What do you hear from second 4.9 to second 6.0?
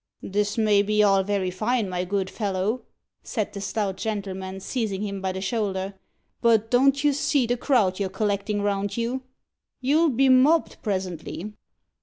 him by the shoulder;